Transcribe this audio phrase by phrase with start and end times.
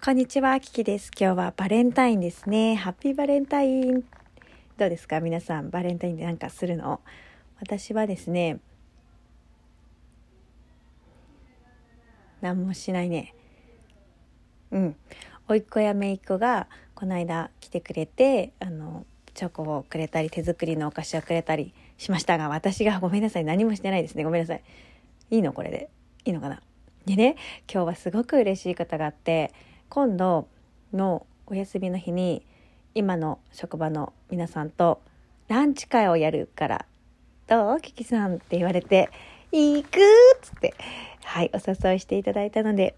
[0.00, 1.10] こんにちは、キキです。
[1.20, 2.76] 今日はバレンタインですね。
[2.76, 4.04] ハッピーバレンタイン。
[4.78, 7.00] どうですか皆さん、バレンタインでなんかするの？
[7.60, 8.60] 私はですね、
[12.40, 13.34] 何もしないね。
[14.70, 14.96] うん。
[15.48, 19.04] 甥っ子や姪っ子がこの間来てくれて、あの、
[19.34, 24.22] チョコをくれたり、手作りのお菓子をくれたりしましたが、私がごめんなさい、何もしてないですね。
[24.22, 24.62] ごめんなさい。
[25.32, 25.90] いいのこれで。
[26.24, 26.62] いいのかな
[27.04, 27.34] でね、
[27.70, 29.52] 今日はすごく嬉しいことがあって、
[29.90, 30.48] 今度
[30.92, 32.44] のお休みの日に
[32.94, 35.00] 今の職場の皆さんと
[35.48, 36.86] ランチ会をやるから
[37.46, 39.08] どうキキさんって言われて
[39.50, 40.00] 行くっ
[40.42, 40.74] つって
[41.24, 42.94] はいお誘いしていただいたので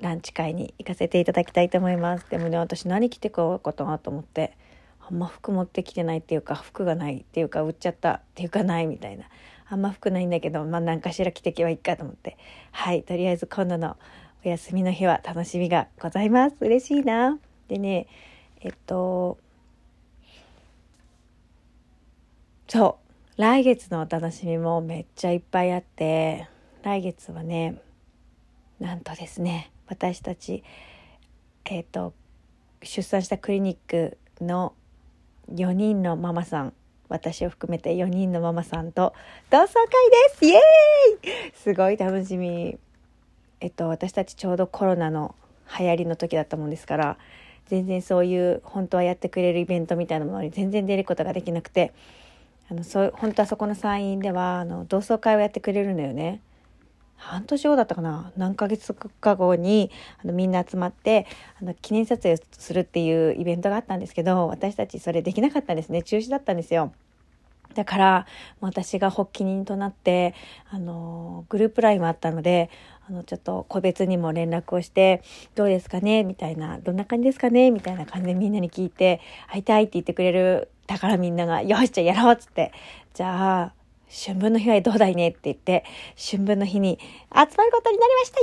[0.00, 2.30] ランチ会に行かせていただきたいと思います。
[2.30, 4.56] でもね私何着てこようかなと思って
[5.06, 9.26] あんま服持ってきてないっていうか服がないっていうか売っちゃったっていうかないみたいな。
[9.72, 12.38] あんま服ないんだけどまあ何かしら着てけばいいかと思って。
[12.72, 13.98] はいとりあえず今度の
[14.44, 16.56] お休みの日は楽しみがございます。
[16.60, 17.38] 嬉しいな。
[17.68, 18.06] でね、
[18.62, 19.36] えっと、
[22.68, 22.98] そ
[23.36, 26.48] う、来月のお楽しみもめっちゃいっぱいあって、
[26.82, 27.82] 来月はね、
[28.78, 30.64] なんとですね、私たち、
[31.66, 32.14] えっと、
[32.82, 34.72] 出産したクリニックの
[35.52, 36.72] 4人のママさん、
[37.10, 39.12] 私を含めて4人のママさんと
[39.50, 39.84] 同窓会
[40.30, 40.58] ですイエー
[41.50, 42.78] イすごい楽しみ。
[43.60, 45.34] えっと、私たちちょうどコロナの
[45.78, 47.18] 流行りの時だったもんですから
[47.66, 51.92] 全然そういう本当はやってくれるイベントみたいなものに全然出ることができなくて
[52.70, 56.40] あのそう本当はそこの参院ではあの同窓会をやってくれるんだよね。
[57.16, 58.32] 半年後だったかな？
[58.38, 59.90] 何ヶ月か後に
[60.24, 61.26] あのみんな集まって
[61.60, 66.92] あの記念撮影するっていうイベントがあったんですけど私たちそれできなかったんですね中止だったんですよ。
[67.74, 68.26] だから、
[68.60, 70.34] 私が発起人となって、
[70.70, 72.68] あの、グループラインもあったので、
[73.10, 75.22] あの、ちょっと個別にも連絡をして、
[75.56, 76.22] どうですかね？
[76.22, 77.72] みたいな、どんな感じですかね？
[77.72, 80.68] みたいな感じでみんなに聞いて、会いたいって言ってくれる。
[80.86, 82.72] だからみんなが、よし、じゃあやろうっつって。
[83.14, 83.72] じゃあ、
[84.10, 85.28] 春分の日はどうだいね？
[85.28, 85.84] って言って、
[86.16, 88.40] 春分の日に集まることになりました。
[88.40, 88.42] イ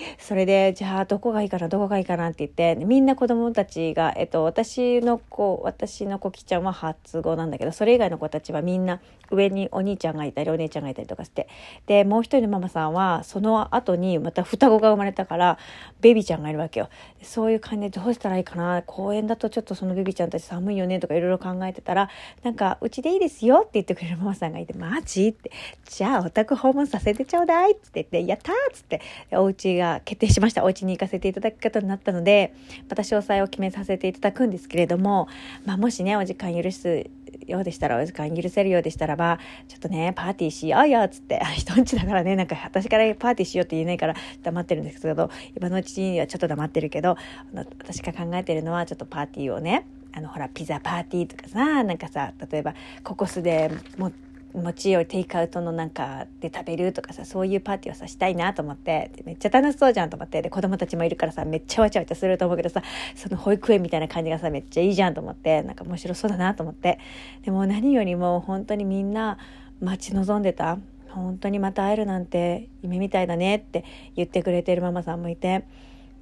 [0.00, 2.28] エーイそれで、じゃあどこがいいかな、どこがいいかな？
[2.28, 9.00] って言って、みんな子供たちが、えっと、私の子、私の子きちゃんは初子なんだけど、それ以外の子たちはみんな
[9.30, 11.46] 上にお兄ちゃんがいたり、お姉ちゃんがいたりとかして。
[11.86, 15.58] で、もう一人のママさんは、その後にまた双子が生まれたから、
[16.00, 16.88] ベビーちゃんがいるわけよ。
[17.22, 21.00] そういう感じでどうしたらいいかな、公園だとちょっとそのベビーちゃんたち寒いよね？
[21.00, 22.08] とかいろいろ考えてたら、
[22.42, 25.50] なんか、うちでいいですよって言ってくれるママさんがいて、まマジって。
[25.84, 29.00] じゃあ、お宅訪問させてちょうだいって言って、やったーっつって、
[29.32, 30.62] お家が決定しました。
[30.62, 32.54] お家に行かせていただくことになったので、
[32.88, 35.26] また詳細を決めさせていただくんですけれども、
[35.66, 37.10] まあ、もしね、お時間許す
[37.46, 47.16] ようでしたら、お時間許せるようでしたらば、ちょっとね、パーティーしようよっつって、人んちだからね、なんか私からパーティーしようって言えないから黙ってるんですけど、今のうちにはちょっと黙ってるけど、
[47.52, 54.12] 私が考えてるのは、ちょっとパーティーをね、あの、ほら、ピザパーティーとかさ、なんかさ、例えば、ココスでも
[54.58, 62.82] っ餅よりテイクアウトのなんかで食べるとかさそういうパーティーをさしたいなと思ってめっちゃ楽しそうじゃんと思ってで子供たちもいるからさめっちゃわちゃわちゃすると思うけどさ
[63.16, 66.98] その保育園みたいな感じがさめっちゃいいじゃんと思ってなんか面白そうだなと思って。
[67.44, 69.38] でも何よりも本当にみんな
[69.80, 73.84] 待ち望んでた本当にまた会えるなんて夢みたいだねって
[74.16, 75.64] 言ってくれてるママさんもいて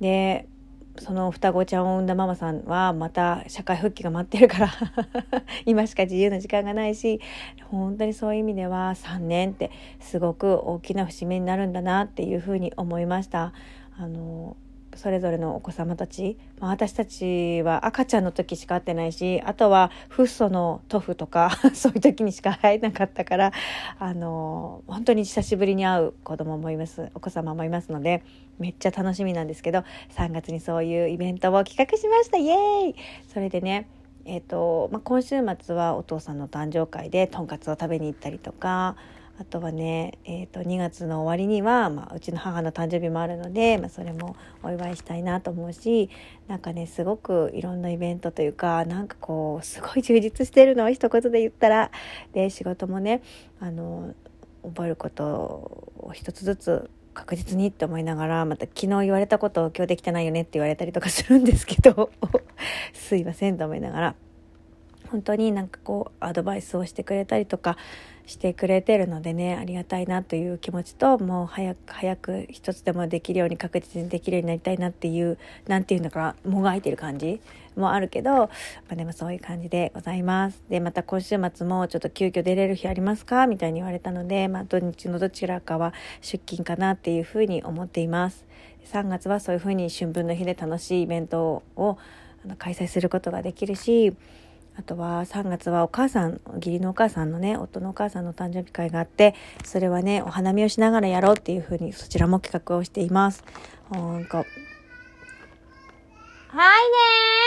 [0.00, 0.46] で
[0.98, 4.72] その双子ちゃんを産んだママさんはまた社会復帰が待ってるから
[5.64, 7.20] 今しか自由な時間がないし
[7.70, 9.70] 本当にそういう意味では3年って
[10.00, 13.52] すごく大きな節目になるんだなっていうふうに思いました。
[13.96, 14.56] あの
[14.96, 23.52] それぞれのお子様たち、まあ、私たちは赤ちゃんの時しか会ってないしあとはフッ素の塗布とか そういう時にしか会えなかったから
[23.98, 27.10] あの本当に久しぶりに会う子供もいます。
[27.14, 28.22] お子様もいますので
[28.58, 29.84] めっちゃ楽しみなんですけど
[30.16, 32.36] 3月にそういうイベントを企画しました。
[32.36, 32.94] イエーイ!
[33.32, 33.86] それでね
[34.26, 38.96] えーとまあ、今週末はお父さんの誕生会でとんかつを食べに行ったりとか
[39.40, 46.10] あとはね、えーと、2月の終わりには、まあ、うちの母の誕生日もあるので、まあ、それもお祝いしたいなと思うし
[46.46, 51.90] なんかねすごくいろんなイベントというかなんかこうすごい充実してるのを一言で言ったら
[52.34, 53.22] で仕事もね
[53.60, 54.14] あの
[54.62, 62.10] 覚えることを一つずつ確実にって思いながらまた昨日言われたことを今日できてないよねって言われたりとかするんですけど
[62.92, 64.14] すいませんと思いながら。
[65.10, 67.76] 本当になんかこうアドバイスをしてくれたりとか
[68.26, 75.36] してくれてるのでねありがたいなという気持ちともう早く早く一つでもできるように確実にできるようになりたいなっていう
[75.66, 77.40] 何て言うんだかもがいてる感じ
[77.76, 78.50] もあるけど、ま
[78.92, 80.62] あ、でもそういう感じでございます。
[80.68, 83.46] でまた今週末もちょっと急遽出れる日ありますか？
[83.46, 88.44] みたいに言われたので、まあ、土日のどちらかは出勤かなっていうふうに思っています。
[88.92, 91.98] 3月はそういうふうに春分の日で楽しいイベントを
[92.44, 94.14] あの開催することができるし
[94.76, 99.34] あとは3月はお母さん義理のお母さんのね夫のお母さんの誕生日会があって
[99.64, 103.44] それはねお花見をしながらやろうっていうふうにそちらも企画をしています。
[103.90, 104.44] なんかは
[106.54, 106.56] い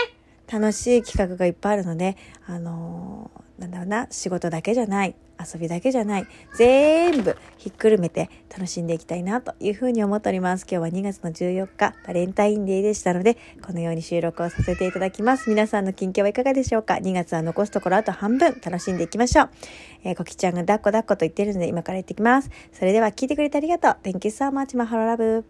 [0.08, 0.14] ね
[0.46, 2.16] 楽しい企画がいっぱいあるので
[2.46, 10.66] あのー、なんだろうな仕事だけじゃない遊びだけじゃない全部ひっくるめて楽しんでいきたいなというふうに思っております。
[10.70, 15.50] 今日は2月の14日バレンタインデーでしたのでこのように収録をさせていただきます。
[15.50, 19.50] 皆さんの近況はいかがでしょうか？2月は残すところあと半分楽しんでいきましょう、
[20.04, 22.50] えー、コキちゃんが抱っこ抱っこと言ってるので今から行ってきます。
[22.72, 23.96] それでは聞いてくれてありがとう。
[24.02, 25.44] Thank you so much マハロラブ